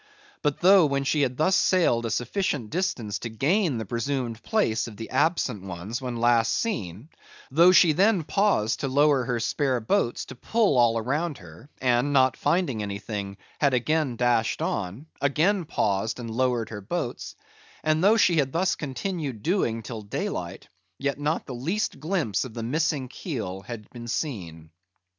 But 0.41 0.61
though 0.61 0.87
when 0.87 1.03
she 1.03 1.21
had 1.21 1.37
thus 1.37 1.55
sailed 1.55 2.07
a 2.07 2.09
sufficient 2.09 2.71
distance 2.71 3.19
to 3.19 3.29
gain 3.29 3.77
the 3.77 3.85
presumed 3.85 4.41
place 4.41 4.87
of 4.87 4.97
the 4.97 5.11
absent 5.11 5.61
ones 5.61 6.01
when 6.01 6.15
last 6.17 6.55
seen; 6.55 7.09
though 7.51 7.71
she 7.71 7.91
then 7.93 8.23
paused 8.23 8.79
to 8.79 8.87
lower 8.87 9.25
her 9.25 9.39
spare 9.39 9.79
boats 9.79 10.25
to 10.25 10.35
pull 10.35 10.75
all 10.75 10.97
around 10.97 11.37
her; 11.37 11.69
and 11.79 12.11
not 12.13 12.35
finding 12.35 12.81
anything, 12.81 13.37
had 13.59 13.75
again 13.75 14.15
dashed 14.15 14.59
on; 14.59 15.05
again 15.21 15.65
paused, 15.65 16.19
and 16.19 16.31
lowered 16.31 16.69
her 16.69 16.81
boats; 16.81 17.35
and 17.83 18.03
though 18.03 18.17
she 18.17 18.37
had 18.37 18.51
thus 18.51 18.73
continued 18.73 19.43
doing 19.43 19.83
till 19.83 20.01
daylight; 20.01 20.67
yet 20.97 21.19
not 21.19 21.45
the 21.45 21.53
least 21.53 21.99
glimpse 21.99 22.43
of 22.43 22.55
the 22.55 22.63
missing 22.63 23.07
keel 23.07 23.61
had 23.61 23.87
been 23.91 24.07
seen. 24.07 24.71